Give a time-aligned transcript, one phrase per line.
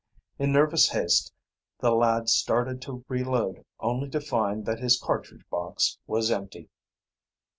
[0.39, 1.31] In nervous haste
[1.79, 6.71] the lad started to re load only to find that his cartridge box was empty.